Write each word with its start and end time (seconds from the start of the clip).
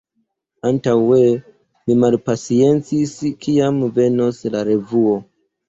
Antaŭe 0.69 1.19
mi 1.91 1.99
malpaciencis 2.05 3.13
kiam 3.47 3.81
venos 4.01 4.43
la 4.53 4.67
revuo. 4.75 5.17